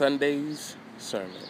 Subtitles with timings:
[0.00, 1.42] Sunday's sermon.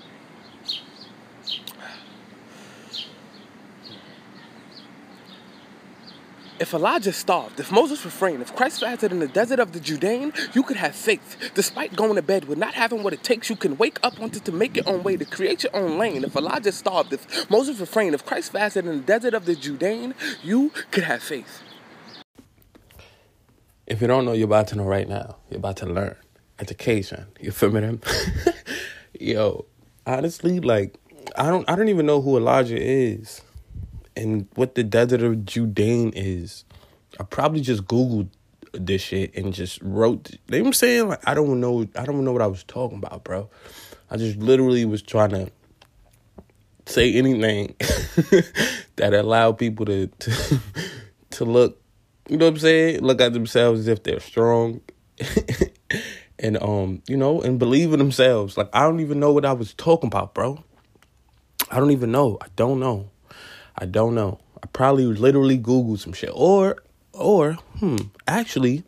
[6.58, 10.32] If Elijah starved, if Moses refrained, if Christ fasted in the desert of the Judean,
[10.52, 11.52] you could have faith.
[11.54, 14.42] Despite going to bed with not having what it takes, you can wake up wanting
[14.42, 16.24] to make your own way, to create your own lane.
[16.24, 20.12] If Elijah starved, if Moses refrained, if Christ fasted in the desert of the Judean,
[20.42, 21.62] you could have faith.
[23.86, 25.36] If you don't know, you're about to know right now.
[25.50, 26.16] You're about to learn.
[26.60, 27.26] Education.
[27.40, 27.98] You feel me?
[29.18, 29.64] Yo,
[30.06, 30.96] honestly, like
[31.36, 33.42] I don't, I don't even know who Elijah is
[34.16, 36.64] and what the desert of Judean is.
[37.18, 38.28] I probably just Googled
[38.72, 40.30] this shit and just wrote.
[40.30, 41.08] You know what I'm saying?
[41.08, 41.86] Like, I don't know.
[41.96, 43.48] I don't know what I was talking about, bro.
[44.10, 45.50] I just literally was trying to
[46.86, 47.74] say anything
[48.96, 50.60] that allowed people to, to
[51.30, 51.80] to look.
[52.28, 53.00] You know what I'm saying?
[53.00, 54.80] Look at themselves as if they're strong.
[56.40, 58.56] And um, you know, and believe in themselves.
[58.56, 60.64] Like I don't even know what I was talking about, bro.
[61.70, 62.38] I don't even know.
[62.40, 63.10] I don't know.
[63.78, 64.40] I don't know.
[64.62, 66.30] I probably literally Googled some shit.
[66.32, 67.96] Or, or, hmm,
[68.26, 68.82] actually,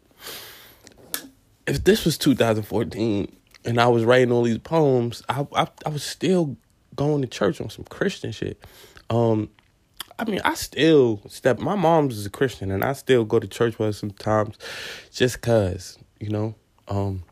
[1.66, 6.02] if this was 2014 and I was writing all these poems, I, I, I was
[6.02, 6.56] still
[6.96, 8.62] going to church on some Christian shit.
[9.08, 9.50] Um,
[10.18, 11.58] I mean, I still step.
[11.58, 14.58] My mom's is a Christian, and I still go to church with her sometimes,
[15.10, 16.54] just cause you know,
[16.86, 17.24] um,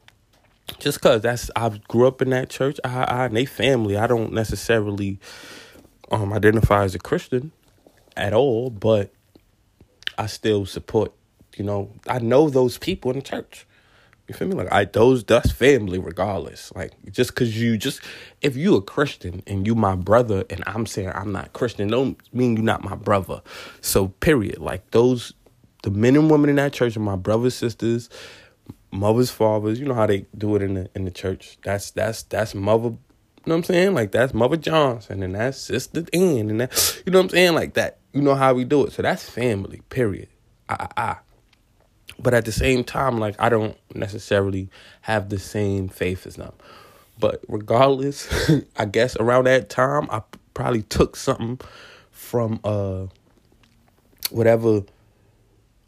[0.79, 2.79] just cause that's I grew up in that church.
[2.85, 3.97] I, I and they family.
[3.97, 5.19] I don't necessarily
[6.11, 7.53] um, identify as a Christian
[8.17, 9.13] at all, but
[10.19, 11.13] I still support.
[11.57, 13.67] You know, I know those people in the church.
[14.29, 14.55] You feel me?
[14.55, 16.73] Like I those that's family regardless.
[16.77, 18.01] Like just cause you just
[18.41, 22.17] if you a Christian and you my brother and I'm saying I'm not Christian, don't
[22.33, 23.43] mean you not my brother.
[23.81, 24.59] So period.
[24.59, 25.35] Like those
[25.83, 28.09] the men and women in that church are my brothers, sisters,
[28.91, 29.81] mothers, fathers.
[29.81, 31.59] You know how they do it in the in the church.
[31.63, 32.97] That's that's that's mother
[33.47, 33.95] you know what I'm saying?
[33.95, 37.55] Like that's Mother Johnson and that's Sister Ann and that you know what I'm saying?
[37.55, 37.99] Like that.
[38.13, 38.93] You know how we do it.
[38.93, 40.29] So that's family, period.
[40.69, 41.21] Ah ah ah.
[42.19, 44.69] But at the same time, like I don't necessarily
[45.03, 46.53] have the same faith as them.
[47.19, 48.29] But regardless,
[48.77, 50.23] I guess around that time I
[50.53, 51.61] probably took something
[52.11, 53.07] from uh
[54.31, 54.83] whatever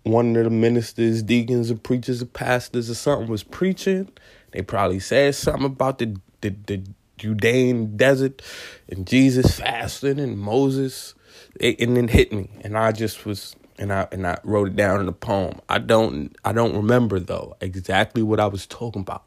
[0.05, 4.11] one of the ministers, deacons, or preachers, or pastors, or something was preaching.
[4.53, 6.83] They probably said something about the the, the
[7.19, 8.43] Judean desert
[8.89, 11.15] and Jesus fasting and Moses
[11.61, 14.77] it, and then hit me and I just was and I and I wrote it
[14.77, 15.61] down in a poem.
[15.69, 19.25] I don't I don't remember though exactly what I was talking about.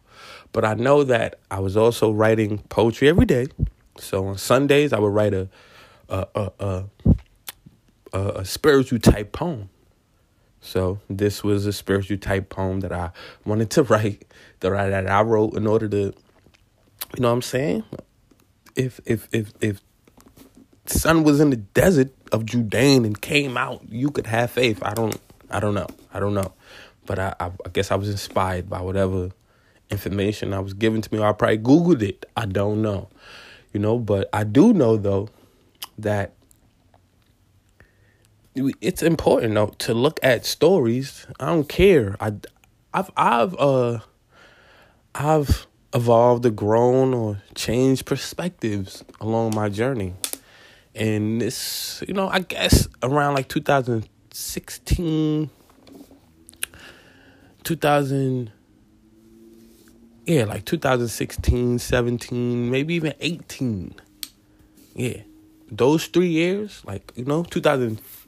[0.52, 3.48] But I know that I was also writing poetry every day.
[3.98, 5.50] So on Sundays I would write a
[6.10, 6.86] a a, a,
[8.14, 9.70] a, a spiritual type poem.
[10.62, 13.12] So this was a spiritual type poem that I
[13.46, 14.26] wanted to write
[14.62, 16.14] that I, that I wrote in order to
[17.16, 17.84] you know what I'm saying?
[18.76, 19.82] If if if if
[20.86, 24.80] son was in the desert of Judean and came out, you could have faith.
[24.84, 25.88] I don't I don't know.
[26.14, 26.54] I don't know.
[27.06, 29.30] But I, I, I guess I was inspired by whatever
[29.90, 31.22] information I was given to me.
[31.22, 32.26] I probably Googled it.
[32.36, 33.10] I don't know.
[33.72, 35.30] You know, but I do know though
[35.98, 36.34] that
[38.56, 41.28] it's important though to look at stories.
[41.40, 42.16] I don't care.
[42.20, 42.34] I
[42.94, 44.00] I've I've uh
[45.14, 50.14] I've evolved or grown or changed perspectives along my journey.
[50.94, 55.50] And this, you know, I guess around like 2016,
[57.64, 58.52] 2000,
[60.26, 63.96] yeah, like 2016, 17, maybe even 18.
[64.96, 65.24] Yeah.
[65.70, 68.25] Those three years, like, you know, 2015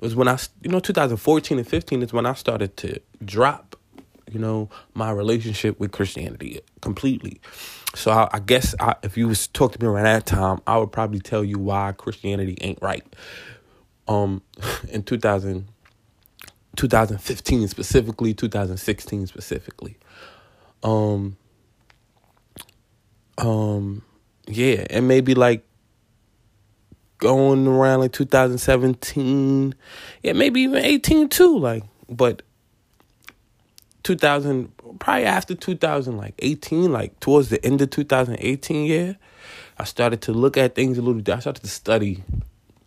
[0.00, 3.76] was when I, you know, 2014 and 15 is when I started to drop
[4.32, 7.40] you know, my relationship with Christianity completely.
[7.94, 10.78] So I, I guess I, if you was talk to me around that time, I
[10.78, 13.04] would probably tell you why Christianity ain't right.
[14.08, 14.42] Um,
[14.88, 15.66] in 2000,
[16.76, 19.98] 2015 specifically, 2016 specifically.
[20.82, 21.36] Um,
[23.38, 24.02] um,
[24.46, 25.64] yeah, and maybe like
[27.22, 29.74] going around like 2017,
[30.24, 31.56] yeah, maybe even 18 too.
[31.56, 32.42] Like, but
[34.02, 39.12] 2000 probably after 2000 like 18 like towards the end of 2018 yeah,
[39.78, 42.24] i started to look at things a little i started to study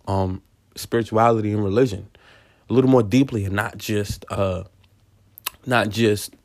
[0.10, 0.42] um
[0.76, 2.06] spirituality and religion
[2.70, 4.64] a little more deeply and not just uh
[5.66, 6.36] not just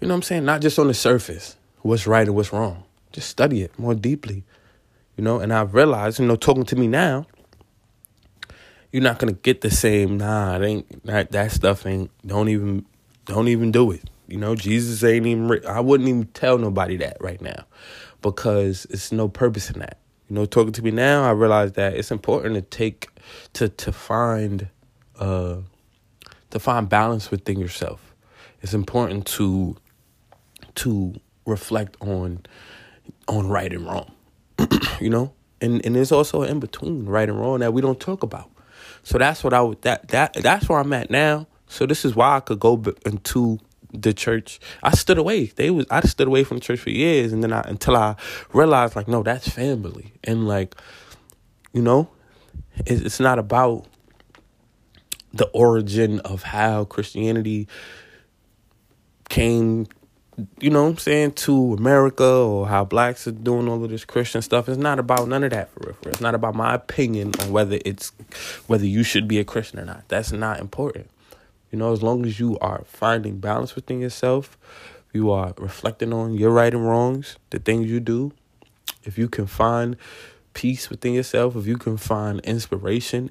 [0.00, 2.82] you know what i'm saying not just on the surface what's right and what's wrong
[3.12, 4.42] just study it more deeply
[5.20, 7.26] you know and i've realized you know talking to me now
[8.90, 12.86] you're not gonna get the same nah it ain't that that stuff ain't don't even
[13.30, 14.02] don't even do it.
[14.28, 15.66] You know, Jesus ain't even.
[15.66, 17.64] I wouldn't even tell nobody that right now,
[18.22, 19.98] because it's no purpose in that.
[20.28, 23.08] You know, talking to me now, I realize that it's important to take
[23.54, 24.68] to to find
[25.18, 25.58] uh
[26.50, 28.14] to find balance within yourself.
[28.62, 29.76] It's important to
[30.76, 31.14] to
[31.46, 32.46] reflect on
[33.28, 34.12] on right and wrong.
[35.00, 35.32] you know?
[35.60, 38.50] And and there's also in between right and wrong that we don't talk about.
[39.02, 41.46] So that's what I would that that that's where I'm at now.
[41.66, 43.58] So this is why I could go into
[43.92, 44.60] the church.
[44.82, 45.46] I stood away.
[45.46, 48.16] They was I stood away from the church for years, and then I until I
[48.52, 50.74] realized like no, that's family, and like
[51.72, 52.08] you know,
[52.86, 53.86] it's not about
[55.32, 57.68] the origin of how Christianity
[59.28, 59.86] came
[60.60, 64.42] you know I'm saying, to America or how blacks are doing all of this Christian
[64.42, 64.68] stuff.
[64.68, 65.96] It's not about none of that for real.
[66.06, 68.12] It's not about my opinion on whether it's
[68.66, 70.04] whether you should be a Christian or not.
[70.08, 71.10] That's not important.
[71.70, 74.58] You know, as long as you are finding balance within yourself,
[75.12, 78.32] you are reflecting on your right and wrongs, the things you do.
[79.04, 79.96] If you can find
[80.52, 83.30] peace within yourself, if you can find inspiration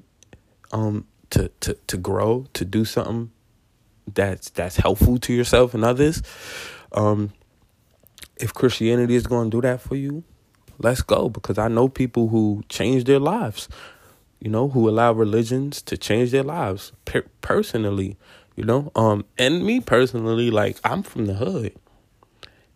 [0.72, 3.30] um to to to grow, to do something
[4.14, 6.22] that's that's helpful to yourself and others,
[6.92, 7.32] um,
[8.36, 10.24] if Christianity is going to do that for you,
[10.78, 13.68] let's go because I know people who change their lives,
[14.40, 18.16] you know, who allow religions to change their lives per- personally,
[18.56, 18.90] you know.
[18.94, 21.74] Um, and me personally, like I'm from the hood,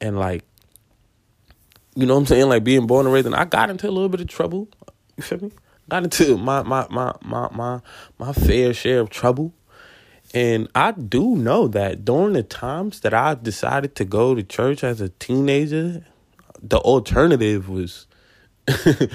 [0.00, 0.44] and like,
[1.96, 3.92] you know, what I'm saying, like being born and raised, and I got into a
[3.92, 4.68] little bit of trouble.
[5.16, 5.52] You feel me?
[5.88, 7.80] Got into my my my my my
[8.18, 9.52] my fair share of trouble
[10.34, 14.82] and I do know that during the times that I decided to go to church
[14.82, 16.04] as a teenager,
[16.60, 18.08] the alternative was,
[18.68, 19.08] you know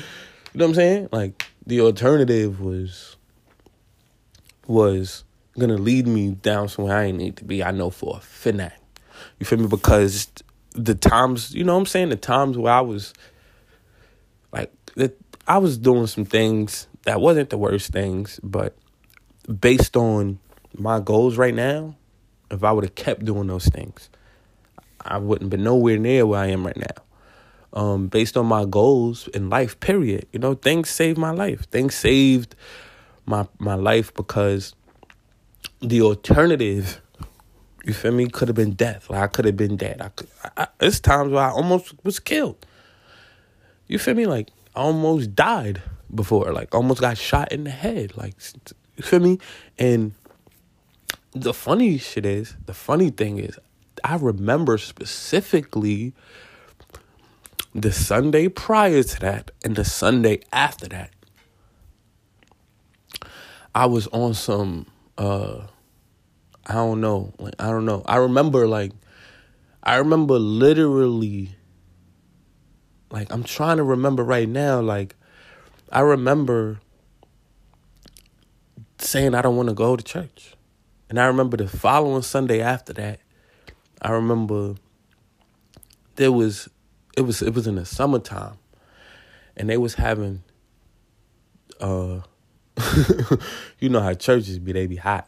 [0.53, 1.09] what I'm saying?
[1.11, 3.17] Like the alternative was,
[4.65, 5.25] was
[5.57, 7.61] gonna lead me down somewhere I need to be.
[7.61, 8.71] I know for a finna.
[9.39, 9.67] You feel me?
[9.67, 10.29] Because
[10.71, 12.09] the times, you know what I'm saying?
[12.09, 13.13] The times where I was,
[14.53, 14.71] like,
[15.45, 18.77] I was doing some things that wasn't the worst things, but
[19.59, 20.39] based on
[20.79, 21.95] my goals right now,
[22.51, 24.09] if I would have kept doing those things,
[25.01, 27.03] I wouldn't be nowhere near where I am right now.
[27.71, 30.27] Um, based on my goals in life, period.
[30.33, 31.69] You know, things saved my life.
[31.69, 32.55] Things saved
[33.25, 34.73] my my life because
[35.79, 36.99] the alternative,
[37.85, 39.09] you feel me, could have been death.
[39.09, 40.01] Like I could have been dead.
[40.01, 40.27] I could.
[40.57, 42.65] I, it's times where I almost was killed.
[43.87, 44.25] You feel me?
[44.25, 45.81] Like I almost died
[46.13, 46.51] before.
[46.51, 48.17] Like almost got shot in the head.
[48.17, 48.33] Like
[48.97, 49.37] you feel me?
[49.77, 50.13] And
[51.41, 53.57] the funny shit is, the funny thing is,
[54.03, 56.13] I remember specifically
[57.73, 61.11] the Sunday prior to that and the Sunday after that.
[63.73, 64.87] I was on some
[65.17, 65.67] uh
[66.65, 68.03] I don't know, like I don't know.
[68.05, 68.91] I remember like
[69.83, 71.55] I remember literally
[73.11, 75.15] like I'm trying to remember right now like
[75.91, 76.79] I remember
[78.97, 80.55] saying I don't want to go to church.
[81.09, 83.19] And I remember the following Sunday after that,
[84.01, 84.75] I remember
[86.15, 86.69] there was
[87.17, 88.57] it was it was in the summertime
[89.57, 90.43] and they was having
[91.81, 92.19] uh
[93.79, 95.27] you know how churches be they be hot.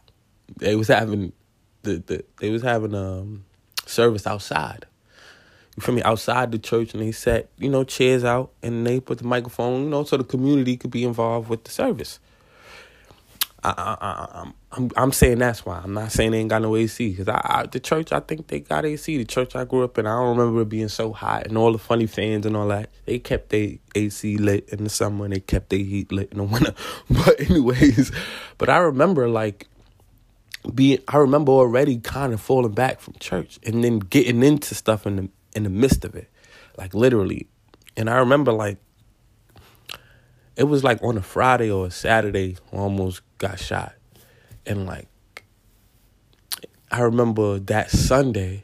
[0.58, 1.34] They was having
[1.82, 3.46] the, the they was having um
[3.86, 4.86] service outside.
[5.76, 6.04] You feel me?
[6.04, 9.86] Outside the church and they set, you know, chairs out and they put the microphone,
[9.86, 12.20] you know, so the community could be involved with the service.
[13.64, 15.82] I, I, I, I'm I'm saying that's why.
[15.84, 18.48] I'm not saying they ain't got no AC because I, I, the church I think
[18.48, 19.18] they got AC.
[19.18, 21.74] The church I grew up in, I don't remember it being so hot and all
[21.74, 22.90] the funny fans and all that.
[23.06, 26.38] They kept their AC lit in the summer and they kept their heat lit in
[26.38, 26.74] the winter.
[27.10, 28.12] But anyways,
[28.58, 29.68] but I remember like
[30.74, 31.00] being.
[31.08, 35.16] I remember already kind of falling back from church and then getting into stuff in
[35.18, 36.30] the in the midst of it,
[36.78, 37.48] like literally.
[37.98, 38.78] And I remember like
[40.56, 43.94] it was like on a Friday or a Saturday, I almost got shot.
[44.66, 45.08] And like
[46.92, 48.64] I remember that Sunday,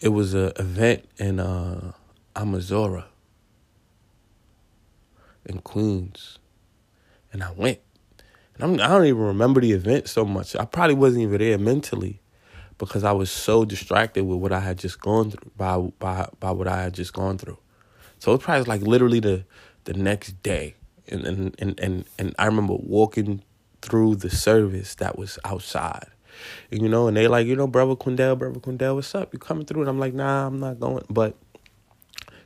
[0.00, 1.92] it was an event in uh
[2.36, 3.04] Amazura
[5.46, 6.38] in Queens.
[7.32, 7.80] And I went.
[8.54, 10.54] And I'm, I do not even remember the event so much.
[10.56, 12.20] I probably wasn't even there mentally
[12.76, 16.50] because I was so distracted with what I had just gone through by by by
[16.52, 17.58] what I had just gone through.
[18.18, 19.44] So it was probably like literally the
[19.84, 20.74] the next day.
[21.08, 23.42] And and and and, and I remember walking
[23.82, 26.08] through the service that was outside.
[26.70, 29.32] And, you know, and they like, you know, brother Quindell, brother Quindell, what's up?
[29.32, 29.82] You coming through?
[29.82, 31.04] And I'm like, nah, I'm not going.
[31.10, 31.36] But,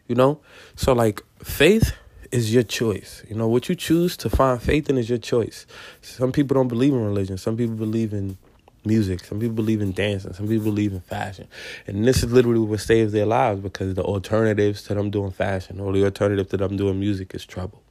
[0.08, 0.40] you know,
[0.76, 1.92] so like faith
[2.30, 3.22] is your choice.
[3.28, 5.66] You know, what you choose to find faith in is your choice.
[6.00, 7.36] Some people don't believe in religion.
[7.36, 8.38] Some people believe in
[8.84, 9.24] music.
[9.24, 10.32] Some people believe in dancing.
[10.32, 11.46] Some people believe in fashion.
[11.86, 15.78] And this is literally what saves their lives because the alternatives to them doing fashion
[15.78, 17.82] or the alternative to them doing music is trouble.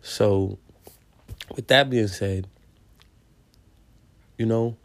[0.00, 0.58] So,
[1.54, 2.46] with that being said,
[4.36, 4.76] you know,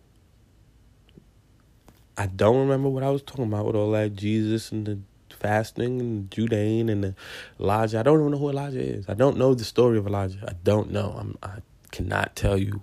[2.17, 6.00] I don't remember what I was talking about with all that Jesus and the fasting
[6.00, 7.15] and Judean and the
[7.60, 8.00] Elijah.
[8.00, 9.10] I don't even know who Elijah is.
[9.10, 10.46] I don't know the story of Elijah.
[10.48, 11.15] I don't know.
[11.17, 11.60] I'm, I
[11.91, 12.82] cannot tell you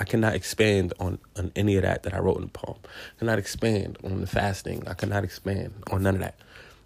[0.00, 2.78] I cannot expand on, on any of that that I wrote in the poem.
[2.84, 4.82] I cannot expand on the fasting.
[4.88, 6.36] I cannot expand on none of that.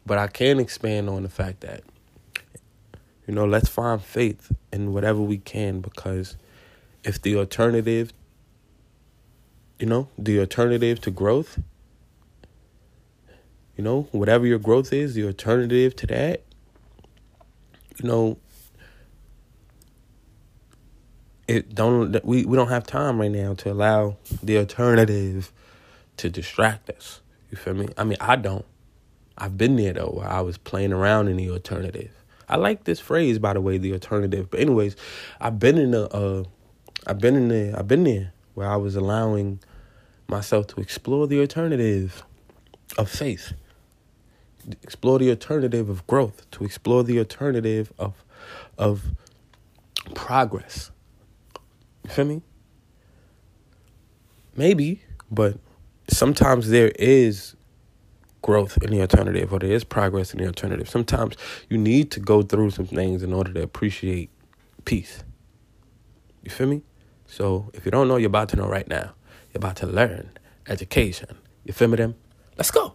[0.04, 1.84] But I can expand on the fact that,
[3.26, 6.36] you know, let's find faith in whatever we can because
[7.02, 8.12] if the alternative,
[9.78, 11.58] you know, the alternative to growth,
[13.76, 16.42] you know, whatever your growth is, the alternative to that,
[18.02, 18.38] you know,
[21.46, 25.52] it don't we, we don't have time right now to allow the alternative
[26.16, 27.20] to distract us.
[27.50, 27.88] You feel me?
[27.96, 28.64] I mean, I don't.
[29.36, 32.23] I've been there though, where I was playing around in the alternative.
[32.48, 34.50] I like this phrase, by the way, the alternative.
[34.50, 34.96] But anyways,
[35.40, 36.44] I've been in the, uh,
[37.06, 39.60] I've been in the, I've been there where I was allowing
[40.28, 42.24] myself to explore the alternative
[42.96, 43.52] of faith,
[44.82, 48.24] explore the alternative of growth, to explore the alternative of,
[48.78, 49.02] of
[50.14, 50.90] progress.
[52.04, 52.42] You feel me?
[54.56, 55.58] Maybe, but
[56.08, 57.56] sometimes there is
[58.44, 60.86] growth in the alternative or there is progress in the alternative.
[60.86, 61.34] Sometimes
[61.70, 64.28] you need to go through some things in order to appreciate
[64.84, 65.24] peace.
[66.42, 66.82] You feel me?
[67.24, 69.14] So if you don't know, you're about to know right now.
[69.50, 70.28] You're about to learn
[70.68, 71.38] education.
[71.64, 72.16] You feel me, them?
[72.58, 72.92] Let's go.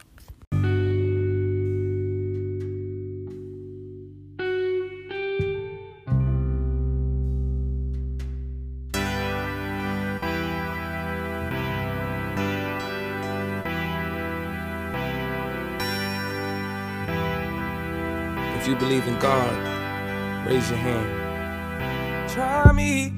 [19.20, 22.30] God, raise your hand.
[22.30, 23.12] Try me.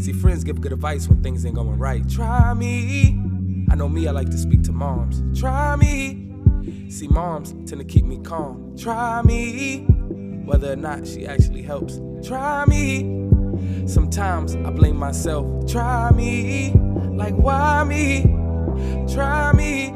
[0.00, 2.08] See, friends give good advice when things ain't going right.
[2.08, 3.18] Try me.
[3.68, 5.22] I know me, I like to speak to moms.
[5.38, 6.88] Try me.
[6.88, 8.76] See, moms tend to keep me calm.
[8.78, 9.86] Try me.
[10.44, 12.00] Whether or not she actually helps.
[12.24, 13.28] Try me.
[13.86, 15.68] Sometimes I blame myself.
[15.68, 16.72] Try me.
[17.10, 18.22] Like, why me?
[19.12, 19.92] Try me.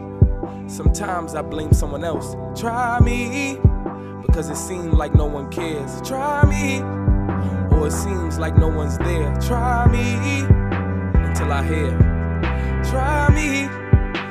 [0.67, 2.35] Sometimes I blame someone else.
[2.61, 3.57] Try me.
[4.35, 6.03] Because it seems like no one cares.
[6.03, 6.81] Try me.
[7.71, 9.33] Or it seems like no one's there.
[9.41, 10.41] Try me.
[11.25, 11.91] Until I hear.
[12.83, 13.69] Try me.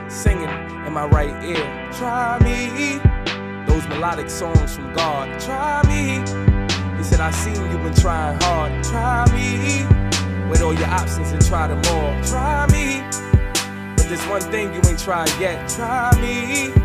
[0.10, 0.50] Singing
[0.86, 1.90] in my right ear.
[1.94, 3.00] Try me.
[3.66, 5.40] Those melodic songs from God.
[5.40, 6.20] Try me.
[6.98, 8.84] He said, I seen you been trying hard.
[8.84, 9.86] Try me.
[10.50, 12.22] With all your options and try them all.
[12.26, 13.00] Try me.
[13.96, 15.70] But there's one thing you ain't tried yet.
[15.70, 16.83] Try me.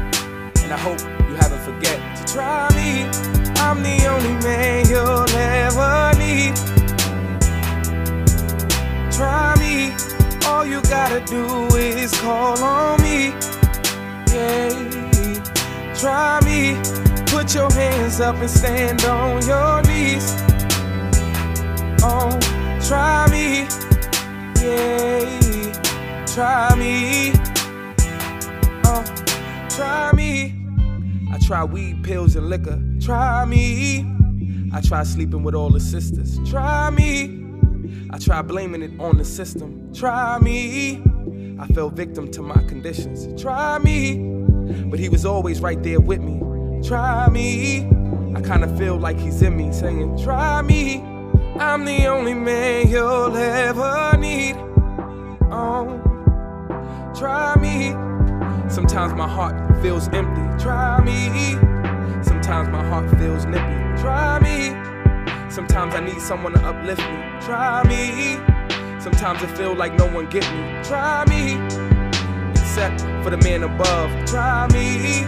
[0.68, 3.04] And I hope you haven't forget to try me.
[3.56, 6.54] I'm the only man you'll ever need.
[9.10, 9.94] Try me.
[10.46, 13.28] All you gotta do is call on me.
[14.28, 14.74] Yeah.
[15.94, 16.76] Try me.
[17.28, 20.34] Put your hands up and stand on your knees.
[22.02, 22.38] Oh,
[22.86, 23.66] try me.
[24.60, 26.26] Yeah.
[26.26, 27.32] Try me.
[28.84, 29.02] Oh,
[29.70, 30.57] try me.
[31.38, 32.82] I try weed, pills, and liquor.
[33.00, 34.04] Try me.
[34.72, 36.36] I try sleeping with all the sisters.
[36.50, 37.44] Try me.
[38.10, 39.94] I try blaming it on the system.
[39.94, 41.00] Try me.
[41.60, 43.40] I fell victim to my conditions.
[43.40, 44.16] Try me.
[44.90, 46.40] But he was always right there with me.
[46.82, 47.86] Try me.
[48.34, 51.02] I kinda feel like he's in me saying, Try me.
[51.60, 54.56] I'm the only man you'll ever need.
[55.52, 56.00] Oh,
[57.16, 57.92] try me.
[58.68, 60.47] Sometimes my heart feels empty.
[60.58, 61.54] Try me.
[62.22, 64.00] Sometimes my heart feels nippy.
[64.00, 64.70] Try me.
[65.50, 67.22] Sometimes I need someone to uplift me.
[67.40, 68.36] Try me.
[69.00, 70.82] Sometimes I feel like no one get me.
[70.82, 71.54] Try me.
[72.50, 74.10] Except for the man above.
[74.26, 75.24] Try me.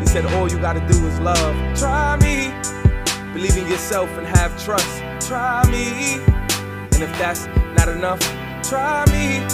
[0.00, 1.56] He said all you gotta do is love.
[1.78, 2.52] Try me.
[3.32, 5.02] Believe in yourself and have trust.
[5.26, 6.14] Try me.
[6.92, 7.46] And if that's
[7.76, 8.20] not enough,
[8.62, 9.46] try me.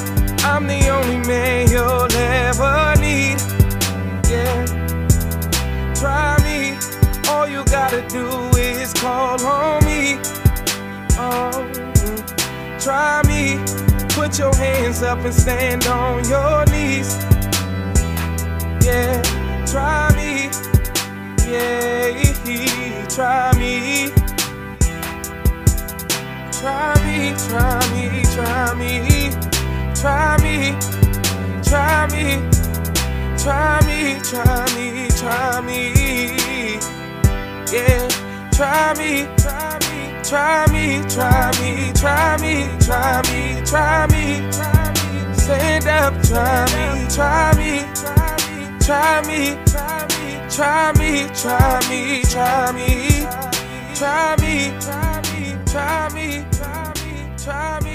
[0.44, 3.40] I'm the only man you'll ever need.
[4.30, 4.81] Yeah.
[6.02, 6.76] Try me.
[7.28, 8.26] All you gotta do
[8.58, 10.18] is call on me.
[11.16, 11.62] Oh,
[12.80, 13.62] try me.
[14.08, 17.14] Put your hands up and stand on your knees.
[18.84, 19.22] Yeah,
[19.64, 20.50] try me.
[21.48, 24.10] Yeah, try me.
[26.58, 29.30] Try me, try me, try me.
[29.94, 30.74] try me,
[31.62, 32.50] try me,
[33.38, 34.81] try me, try me,
[35.22, 35.92] try me.
[37.70, 38.08] Yeah,
[38.50, 44.52] try me, try me, try me, try me, try me, try me, try me.
[45.34, 47.84] Stand up, try me, try me,
[48.80, 53.12] try me, try me, try me, try me, try me,
[53.94, 57.91] try me, try me, try me, try me, try me.